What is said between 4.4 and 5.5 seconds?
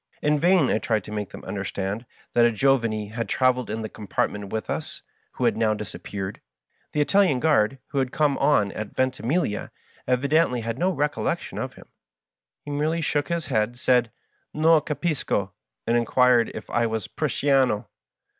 with us Digitized by VjOOQIC MY FASOINATING FBIEND. 149 who